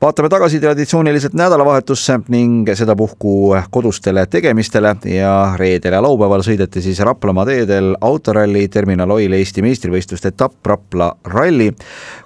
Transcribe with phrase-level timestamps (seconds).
[0.00, 7.46] vaatame tagasi traditsiooniliselt nädalavahetusse ning sedapuhku kodustele tegemistele ja reedel ja laupäeval sõideti siis Raplamaa
[7.48, 11.72] teedel autoralli Terminal Oil Eesti meistrivõistluste etapp Rapla ralli.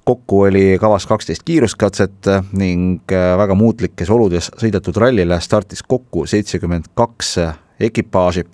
[0.05, 7.39] kokku oli kavas kaksteist kiiruskatset ning väga muutlikes oludes sõidetud rallile startis kokku seitsekümmend kaks
[7.81, 8.45] ekipaaži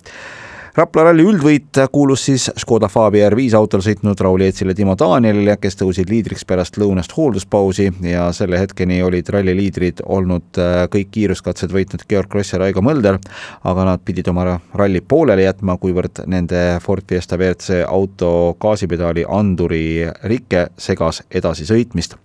[0.77, 5.79] Rapla ralli üldvõit kuulus siis Škoda Fabia R5 autol sõitnud Raul Eetsile Timo Danielile, kes
[5.79, 11.73] tõusid liidriks pärast lõunast hoolduspausi ja selle hetkeni olid ralli liidrid olnud äh, kõik kiiruskatsed
[11.73, 13.17] võitnud Georg Kross ja Raigo Mölder,
[13.65, 20.05] aga nad pidid oma ralli pooleli jätma, kuivõrd nende Ford Fiesta WRC auto gaasipedaali anduri
[20.29, 22.15] rike segas edasisõitmist.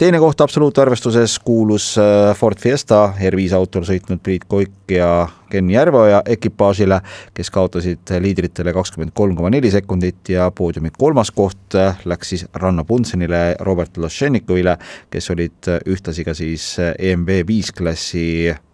[0.00, 6.22] teine koht absoluutarvestuses kuulus äh, Ford Fiesta R5 autol sõitnud Priit Koik ja Ken Järveoja
[6.32, 7.00] ekipaažile,
[7.36, 11.76] kes kaotasid liidritele kakskümmend kolm koma neli sekundit ja poodiumi kolmas koht
[12.08, 14.78] läks siis Ranno Punsenile, Robert Lošennikovile,
[15.12, 18.24] kes olid ühtlasi ka siis EMV viis klassi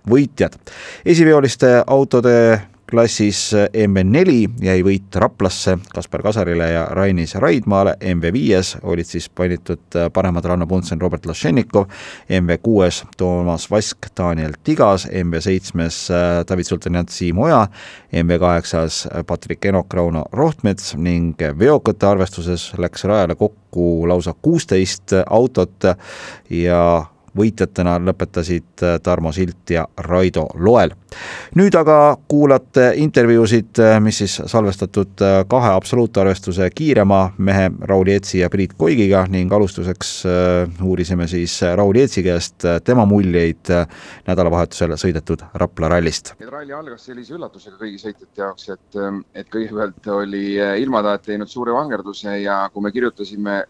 [0.09, 0.55] võitjad.
[1.05, 2.35] esiveoliste autode
[2.89, 10.47] klassis MV4 jäi võit Raplasse Kaspar Kasarile ja Rainis Raidmaale, MV5-s olid siis panitud paremad
[10.49, 11.89] Ranno Puntsen, Robert Lašennikov,
[12.33, 16.09] MV6-s Toomas Vask, Daniel Tigas, MV7-s
[16.49, 17.67] David Sultanjant, Siim Oja,
[18.13, 25.93] MV8-s Patrik Enok, Rauno Rohtmets ning veokate arvestuses läks rajale kokku lausa kuusteist autot
[26.51, 26.83] ja
[27.37, 30.95] võitjatena lõpetasid äh, Tarmo Silt ja Raido Loel.
[31.57, 38.43] nüüd aga kuulate intervjuusid, äh, mis siis salvestatud äh, kahe absoluutarvestuse kiirema mehe Raul Jeetsi
[38.43, 40.13] ja Priit Koigiga ning alustuseks
[40.83, 43.71] uurisime siis Raul Jeetsi käest tema muljeid
[44.27, 46.35] nädalavahetusel sõidetud Rapla rallist.
[46.51, 49.01] ralli algas sellise üllatusega kõigi sõitjate jaoks, et,
[49.35, 50.45] et kõigepealt oli
[50.83, 53.63] ilmataat teinud suure vangerduse ja kui me kirjutasime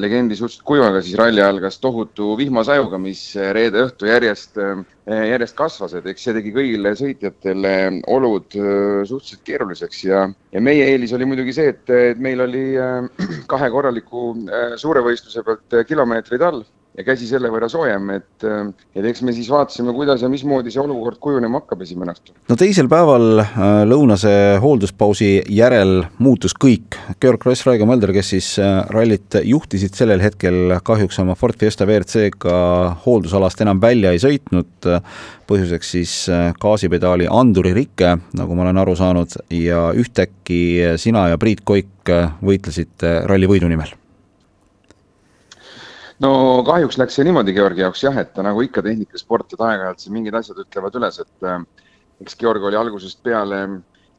[0.00, 5.56] legendi suhteliselt kuivaga, siis ralli algas tohutu vihmasajuga, mis eh, reede õhtu järjest, eh, järjest
[5.58, 7.74] kasvas, et eks see tegi kõigile sõitjatele
[8.12, 10.04] olud suhteliselt keeruliseks.
[10.08, 12.64] Ja, ja meie eelis oli muidugi see, et, et meil oli
[13.52, 14.32] kahe korraliku
[14.80, 16.64] suure võistluse pealt kilomeetrid all
[16.96, 18.46] ja käsi selle võrra soojem, et,
[18.96, 22.32] et eks me siis vaatasime, kuidas ja mismoodi see olukord kujunema hakkab esimene õhtu.
[22.48, 26.96] no teisel päeval äh, lõunase hoolduspausi järel muutus kõik.
[27.20, 31.88] Georg Kross, Raigo Mölder, kes siis äh, rallit juhtisid sellel hetkel, kahjuks oma Ford Fiesta
[31.88, 32.56] WRC-ga
[33.04, 34.88] hooldusalast enam välja ei sõitnud,
[35.50, 41.40] põhjuseks siis äh, gaasipedaali anduri rike, nagu ma olen aru saanud, ja ühtäkki sina ja
[41.40, 41.92] Priit Koik
[42.40, 43.92] võitlesite ralli võidu nimel
[46.24, 46.30] no
[46.66, 50.36] kahjuks läks see niimoodi Georgi jaoks jah, et nagu ikka tehnikasport, et aeg-ajalt siin mingid
[50.38, 51.60] asjad ütlevad üles, et äh,
[52.24, 53.62] eks Georg oli algusest peale,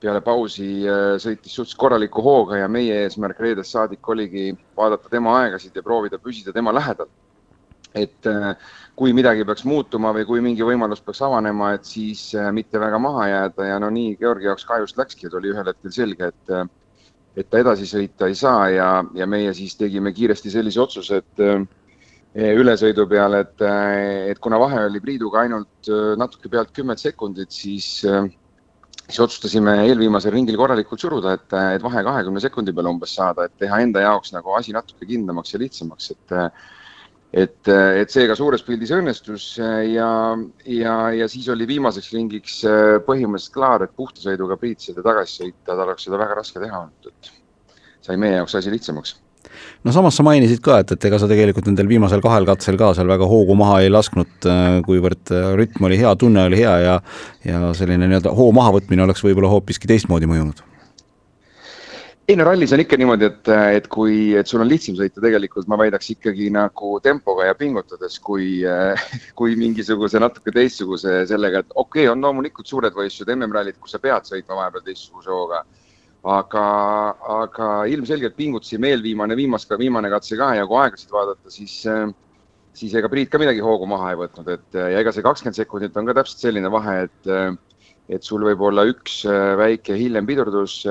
[0.02, 5.40] peale pausi äh, sõitis suhteliselt korraliku hooga ja meie eesmärk reedest saadik oligi vaadata tema
[5.42, 7.10] aegasid ja proovida püsida tema lähedal.
[7.98, 8.54] et äh,
[8.96, 13.00] kui midagi peaks muutuma või kui mingi võimalus peaks avanema, et siis äh, mitte väga
[13.02, 16.54] maha jääda ja no nii Georgi jaoks kahjuks läkski, et oli ühel hetkel selge, et
[16.54, 16.68] äh,
[17.38, 21.44] et ta edasi sõita ei saa ja, ja meie siis tegime kiiresti sellise otsuse, et
[21.46, 21.62] äh,
[22.38, 27.52] ülesõidu peale, et, eh, et kuna vahe oli Priiduga ainult eh, natuke pealt kümmet sekundit,
[27.52, 33.48] siis, siis otsustasime eelviimasel ringil korralikult suruda, et, et vahe kahekümne sekundi peale umbes saada,
[33.48, 36.42] et teha enda jaoks nagu asi natuke kindlamaks ja lihtsamaks, et
[37.38, 40.08] et, et seega suures pildis õnnestus ja,
[40.64, 42.62] ja, ja siis oli viimaseks ringiks
[43.04, 46.86] põhimõtteliselt klaar, et puhta sõiduga Priit seda tagasi sõita, tal oleks seda väga raske teha
[46.86, 47.32] olnud, et
[48.08, 49.18] sai meie jaoks asi lihtsamaks
[49.84, 52.94] no samas sa mainisid ka, et, et ega sa tegelikult nendel viimasel kahel katsel ka
[52.98, 56.78] seal väga hoogu maha ei lasknud, äh, kuivõrd äh, rütm oli hea, tunne oli hea
[56.86, 56.96] ja
[57.48, 60.66] ja selline nii-öelda hoo mahavõtmine oleks võib-olla hoopiski teistmoodi mõjunud.
[62.28, 65.70] Ei no rallis on ikka niimoodi, et, et kui, et sul on lihtsam sõita tegelikult,
[65.72, 68.50] ma väidaks ikkagi nagu tempoga ja pingutades, kui,
[69.40, 74.04] kui mingisuguse natuke teistsuguse sellega, et okei okay,, on loomulikult suured võistlused, MM-rallid, kus sa
[74.04, 75.64] pead sõitma vahepeal teistsuguse hooga
[76.28, 76.64] aga,
[77.42, 81.78] aga ilmselgelt pingutasime eelviimane, viimas, viimane katse ka ja kui aegasid vaadata, siis,
[82.78, 85.98] siis ega Priit ka midagi hoogu maha ei võtnud, et ja ega see kakskümmend sekundit
[85.98, 87.32] on ka täpselt selline vahe, et,
[88.12, 89.22] et sul võib olla üks
[89.62, 90.82] väike hiljem pidurdus,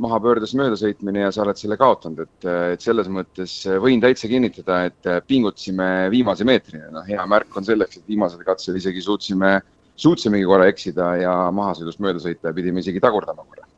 [0.00, 5.10] mahapöördes möödasõitmine ja sa oled selle kaotanud, et, et selles mõttes võin täitsa kinnitada, et
[5.28, 9.58] pingutasime viimase meetrini, noh, hea märk on selleks, et viimasel katsel isegi suutsime,
[10.00, 13.68] suutsimegi korra eksida ja mahasõidust mööda sõita ja pidime isegi tagurdama korra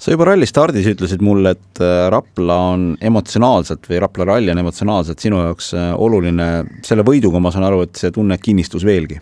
[0.00, 4.62] sa juba ralli stardis ütlesid mulle, et äh, Rapla on emotsionaalselt või Rapla ralli on
[4.62, 6.46] emotsionaalselt sinu jaoks äh, oluline,
[6.86, 9.20] selle võiduga ma saan aru, et see tunne kinnistus veelgi?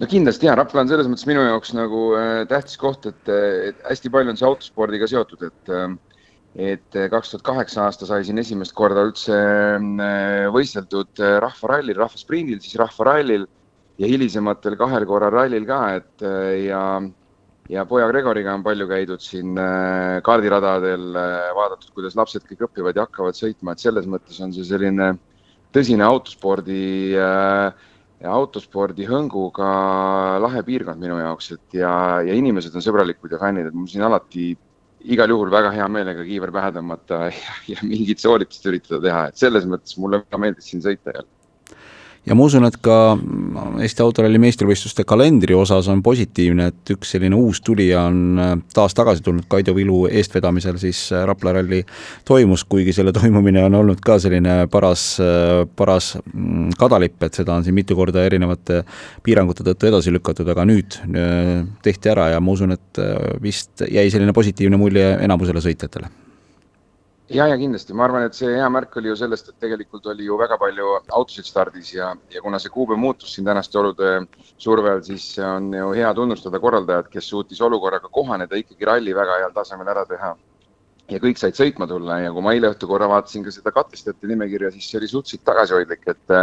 [0.00, 3.32] no kindlasti jaa, Rapla on selles mõttes minu jaoks nagu äh, tähtis koht, et,
[3.70, 5.74] et hästi palju on see autospordiga seotud, et
[6.50, 9.36] et kaks tuhat kaheksa aasta sai siin esimest korda üldse
[10.50, 13.44] võisteldud rahvarallil, rahvasprindil, siis rahvarallil
[14.02, 16.26] ja hilisematel kahel korral rallil ka, et
[16.64, 16.80] ja
[17.70, 22.98] ja poja Gregoriga on palju käidud siin äh, kaardiradadel, äh, vaadatud, kuidas lapsed kõik õpivad
[22.98, 25.12] ja hakkavad sõitma, et selles mõttes on see selline
[25.74, 26.80] tõsine autospordi
[27.18, 27.86] äh,,
[28.30, 29.68] autospordi hõnguga
[30.42, 31.92] lahe piirkond minu jaoks, et ja,
[32.26, 34.50] ja inimesed on sõbralikud ja fännid, et mul siin alati
[35.14, 39.40] igal juhul väga hea meelega kiiver pähe tõmmata ja, ja mingit sooritust üritada teha, et
[39.40, 41.30] selles mõttes mulle väga meeldis siin sõita jälle
[42.28, 42.96] ja ma usun, et ka
[43.80, 48.94] Eesti autoralli meistrivõistluste kalendri osas on positiivne, et üks selline uus tulija on äh, taas
[48.96, 51.80] tagasi tulnud Kaido Vilu eestvedamisel siis äh, Rapla ralli
[52.28, 57.56] toimus, kuigi selle toimumine on olnud ka selline paras, äh, paras mm, kadalipp, et seda
[57.56, 58.82] on siin mitu korda erinevate
[59.24, 60.96] piirangute tõttu edasi lükatud, aga nüüd
[61.84, 63.00] tehti ära ja ma usun, et
[63.42, 66.10] vist jäi selline positiivne mulje enamusele sõitjatele
[67.30, 70.26] ja, ja kindlasti, ma arvan, et see hea märk oli ju sellest, et tegelikult oli
[70.26, 74.12] ju väga palju autosid stardis ja, ja kuna see kuupäev muutus siin tänaste olude
[74.58, 79.54] survel, siis on ju hea tunnustada korraldajat, kes suutis olukorraga kohaneda, ikkagi ralli väga heal
[79.56, 80.34] tasemel ära teha.
[81.10, 84.28] ja kõik said sõitma tulla ja kui ma eile õhtul korra vaatasin ka seda katkestajate
[84.30, 86.36] nimekirja, siis see oli suhteliselt tagasihoidlik, et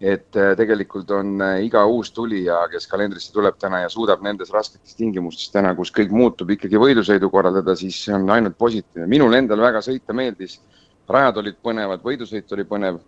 [0.00, 4.52] et äh, tegelikult on äh, iga uus tulija, kes kalendrisse tuleb täna ja suudab nendes
[4.54, 9.08] rasketes tingimustes täna, kus kõik muutub, ikkagi võidusõidu korraldada, siis see on ainult positiivne.
[9.10, 10.60] minul endal väga sõita meeldis,
[11.10, 13.02] rajad olid põnevad, võidusõit oli põnev.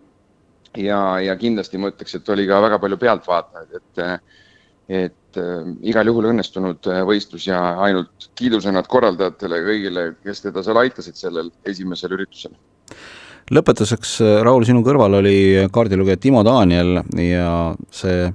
[0.79, 4.05] Ja, ja kindlasti ma ütleks, et oli ka väga palju pealtvaatajaid, et
[4.91, 10.63] et äh, igal juhul õnnestunud äh, võistlus ja ainult kiidusõnad korraldajatele ja kõigile, kes teda
[10.65, 12.57] seal aitasid sellel esimesel üritusel
[13.51, 15.37] lõpetuseks, Raul, sinu kõrval oli
[15.73, 17.51] kaardilugeja Timo Daniel ja
[17.91, 18.27] see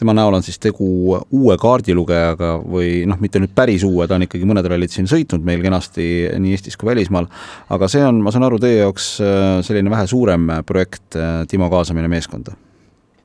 [0.00, 0.86] tema näol on siis tegu
[1.20, 5.44] uue kaardilugejaga või noh, mitte nüüd päris uue, ta on ikkagi mõned rallid siin sõitnud
[5.44, 6.06] meil kenasti
[6.40, 7.28] nii Eestis kui välismaal,
[7.74, 11.68] aga see on, ma saan aru, teie jaoks äh, selline vähe suurem projekt, äh, Timo
[11.72, 12.56] kaasamine meeskonda?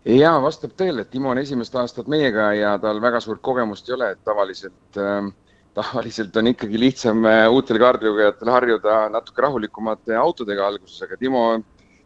[0.05, 3.95] jaa, vastab tõele, et Timo on esimest aastat meiega ja tal väga suurt kogemust ei
[3.95, 5.31] ole, et tavaliselt äh,
[5.75, 11.45] tavaliselt on ikkagi lihtsam äh, uutel kaardilugejatel harjuda natuke rahulikumate autodega alguses, aga Timo,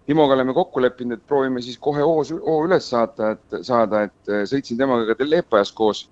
[0.09, 4.31] Timoga oleme kokku leppinud, et proovime siis kohe hoo, hoo üles saata, et saada, et
[4.31, 6.07] äh, sõitsin temaga ka Leepajas koos.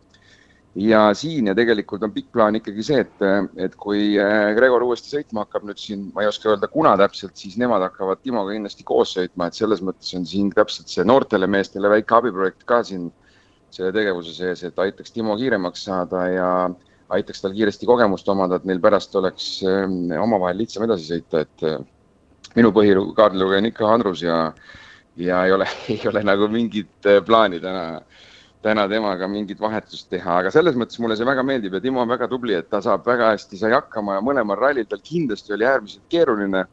[0.78, 3.24] ja siin ja tegelikult on pikk plaan ikkagi see, et,
[3.66, 7.34] et kui äh, Gregor uuesti sõitma hakkab nüüd siin, ma ei oska öelda, kuna täpselt,
[7.40, 11.50] siis nemad hakkavad Timoga kindlasti koos sõitma, et selles mõttes on siin täpselt see noortele
[11.50, 13.08] meestele väike abiprojekt ka siin
[13.74, 16.52] selle tegevuse sees, et aitaks Timo kiiremaks saada ja
[17.16, 21.68] aitaks tal kiiresti kogemust omada, et neil pärast oleks ähm, omavahel lihtsam edasi sõita, et
[21.68, 21.78] äh,
[22.58, 24.40] minu põhikaardilugeja on ikka Andrus ja,
[25.20, 28.02] ja ei ole, ei ole nagu mingit äh, plaani täna,
[28.66, 32.12] täna temaga mingit vahetust teha, aga selles mõttes mulle see väga meeldib ja Timo on
[32.12, 35.68] väga tubli, et ta saab väga hästi, sai hakkama ja mõlemal rallil tal kindlasti oli
[35.70, 36.66] äärmiselt keeruline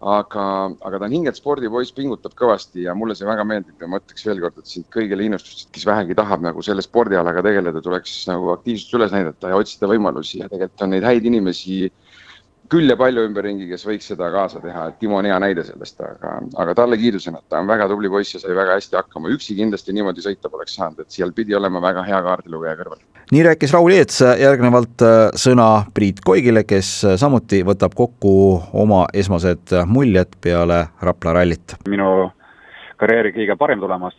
[0.00, 0.42] aga,
[0.86, 3.74] aga ta on hingelt spordipoiss, pingutab kõvasti ja mulle see väga meeldib.
[3.80, 7.42] Ja ma ütleks veel kord, et siit kõigile innustust, kes vähegi tahab nagu selle spordialaga
[7.42, 10.42] tegeleda, tuleks nagu aktiivsust üles näidata ja otsida võimalusi.
[10.42, 11.88] Ja tegelikult on neid häid inimesi
[12.72, 16.00] küll ja palju ümberringi, kes võiks seda kaasa teha, et Timo on hea näide sellest,
[16.04, 19.56] aga, aga talle kiidusõnad, ta on väga tubli poiss ja sai väga hästi hakkama, üksi
[19.58, 23.02] kindlasti niimoodi sõita poleks saanud, et seal pidi olema väga hea kaardilugeja kõrval.
[23.32, 28.34] nii rääkis Raul Eets, järgnevalt äh, sõna Priit Koigile, kes äh, samuti võtab kokku
[28.72, 31.78] oma esmased muljed peale Rapla rallit.
[31.88, 32.30] minu
[32.98, 34.16] karjääri kõige parem tulemus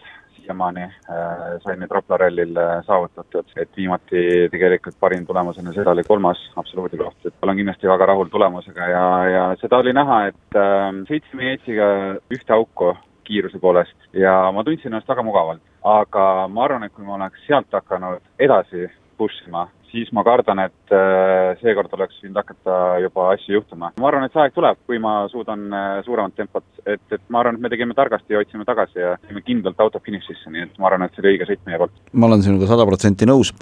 [0.50, 5.94] siiamaani äh, sai nüüd Rapla rallil äh, saavutatud, et viimati tegelikult parim tulemus enne seda
[5.94, 10.26] oli kolmas absoluudi koht, et olen kindlasti väga rahul tulemusega ja, ja seda oli näha,
[10.32, 11.90] et äh, sõitsime Eetsiga
[12.34, 12.96] ühte auku
[13.30, 15.62] kiiruse poolest ja ma tundsin ennast väga mugavalt.
[15.84, 20.62] aga ma arvan, et kui ma oleks sealt hakanud edasi push ima, siis ma kardan,
[20.68, 23.92] et äh, seekord oleks võinud hakata juba asju juhtuma.
[24.00, 27.42] ma arvan, et see aeg tuleb, kui ma suudan äh, suuremat tempot, et, et ma
[27.42, 30.80] arvan, et me tegime targasti ja hoidsime tagasi ja jäime kindlalt auto finišisse, nii et
[30.82, 32.02] ma arvan, et see oli õige sõit meie poolt.
[32.14, 33.54] ma olen sinuga sada protsenti nõus.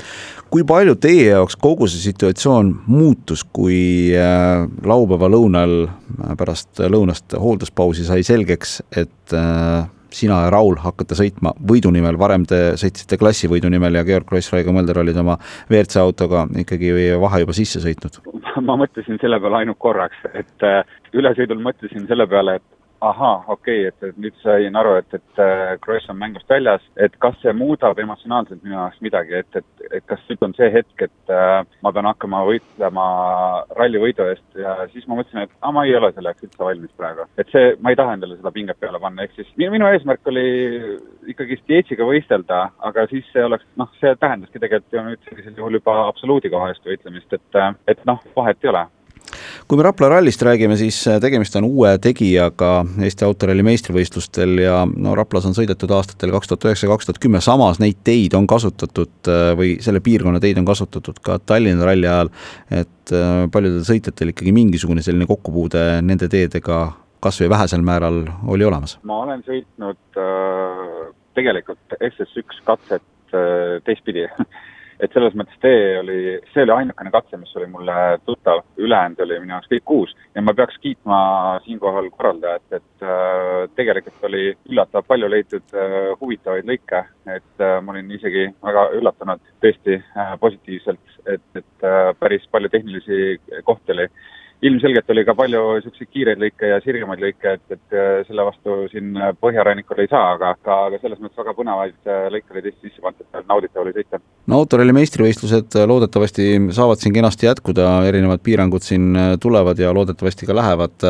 [0.54, 5.78] kui palju teie jaoks kogu see situatsioon muutus, kui äh, laupäeva lõunal
[6.38, 9.38] pärast lõunast hoolduspausi sai selgeks, et
[10.14, 14.54] sina ja Raul hakkate sõitma võidu nimel, varem te sõitsite klassivõidu nimel ja Georg Kross,
[14.54, 15.38] Raigo Mölder olid oma
[15.70, 18.22] WRC autoga ikkagi vahe juba sisse sõitnud?
[18.68, 20.82] ma mõtlesin selle peale ainult korraks, et äh,
[21.14, 25.42] ülesõidul mõtlesin selle peale, et ahaa, okei okay,, et, nüüd sain aru, et, et
[25.84, 30.06] Kross on mängust väljas, et kas see muudab emotsionaalselt minu jaoks midagi, et, et, et
[30.10, 33.06] kas nüüd on see hetk, et äh, ma pean hakkama võitlema
[33.78, 37.28] rallivõidu eest ja siis ma mõtlesin, et aa, ma ei ole selleks üldse valmis praegu.
[37.38, 40.34] et see, ma ei taha endale seda pinget peale panna, ehk siis minu, minu eesmärk
[40.34, 40.48] oli
[41.34, 45.80] ikkagi Stietsiga võistelda, aga siis see oleks, noh, see tähendaski tegelikult ju nüüd sellisel juhul
[45.80, 47.64] juba absoluudi koha eest võitlemist, et,
[47.94, 48.88] et noh, vahet ei ole
[49.68, 52.72] kui me Rapla rallist räägime, siis äh, tegemist on uue tegijaga
[53.04, 57.42] Eesti autoralli meistrivõistlustel ja no Raplas on sõidetud aastatel kaks tuhat üheksa, kaks tuhat kümme,
[57.44, 62.10] samas neid teid on kasutatud äh, või selle piirkonna teid on kasutatud ka Tallinna ralli
[62.10, 62.32] ajal,
[62.84, 66.82] et äh, paljudel sõitjatel ikkagi mingisugune selline kokkupuude nende teedega
[67.24, 68.98] kas või vähesel määral oli olemas?
[69.08, 70.22] ma olen sõitnud
[71.38, 73.38] tegelikult SS1 katset
[73.86, 74.26] teistpidi
[75.00, 76.20] et selles mõttes tee oli,
[76.54, 80.44] see oli ainukene katse, mis oli mulle tuttav, ülejäänud oli minu jaoks kõik uus ja
[80.46, 81.20] ma peaks kiitma
[81.66, 87.04] siinkohal korraldajat, et äh, tegelikult oli üllatavalt palju leitud äh, huvitavaid lõike,
[87.36, 92.74] et äh, ma olin isegi väga üllatunud tõesti äh, positiivselt, et, et äh, päris palju
[92.74, 93.38] tehnilisi
[93.68, 94.10] kohti oli
[94.62, 98.78] ilmselgelt oli ka palju niisuguseid kiireid lõike ja sirgemaid lõike, et, et äh, selle vastu
[98.92, 102.90] siin põhjarannikul ei saa, aga, aga, aga selles mõttes väga põnevaid äh, lõike oli tõesti
[102.90, 104.22] sisse pandud, nauditav oli sõita.
[104.50, 106.50] no autoralli meistrivõistlused äh, loodetavasti
[106.80, 109.12] saavad siin kenasti jätkuda, erinevad piirangud siin
[109.44, 111.10] tulevad ja loodetavasti ka lähevad.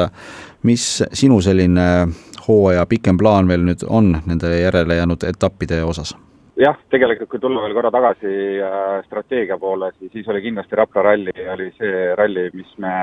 [0.67, 2.07] mis sinu selline
[2.47, 6.15] hooaja pikem plaan veel nüüd on nende järele jäänud etappide osas?
[6.57, 8.31] Jah, tegelikult kui tulla veel korra tagasi
[8.63, 12.93] äh, strateegia poole, siis, siis oli kindlasti Rapla ralli, oli see ralli, mis me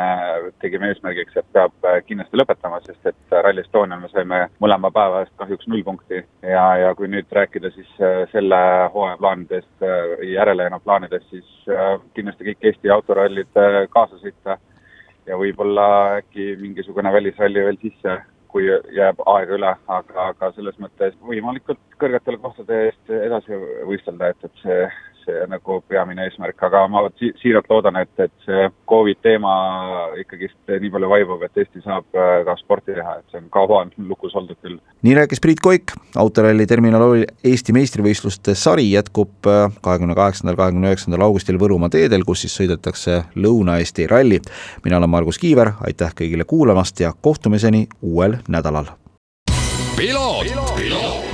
[0.62, 5.22] tegime eesmärgiks, et peab äh, kindlasti lõpetama, sest et Rally Estonial me saime mõlema päeva
[5.24, 6.24] eest kahjuks null punkti.
[6.42, 8.60] Ja, ja kui nüüd rääkida siis äh, selle
[8.94, 9.72] hooaja plaanidest,
[10.28, 11.74] järele jäänud plaanidest, siis
[12.16, 13.58] kindlasti kõik Eesti autorallid
[13.92, 14.58] kaasa sõita.
[15.24, 15.86] Ja võib-olla
[16.18, 18.18] äkki mingisugune välisralli veel sisse
[18.54, 23.58] kui jääb aega üle, aga, aga selles mõttes võimalikult kõrgetele kohtade eest edasi
[23.88, 24.84] võistelda, et, et see,
[25.24, 29.54] see nagu peamine eesmärk, aga ma si siiralt loodan, et, et see Covid teema
[30.20, 33.82] ikkagist nii palju vaibub, et Eesti saab äh, ka sporti teha, et see on kaua
[33.84, 34.78] on lukus oldud küll.
[35.06, 41.26] nii rääkis Priit Koik, autoralli terminal Eesti meistrivõistluste sari jätkub äh, kahekümne kaheksandal, kahekümne üheksandal
[41.28, 44.40] augustil Võrumaa teedel, kus siis sõidetakse Lõuna-Eesti ralli.
[44.84, 48.92] mina olen Margus Kiiver, aitäh kõigile kuulamast ja kohtumiseni uuel nädalal.
[49.98, 51.33] ralli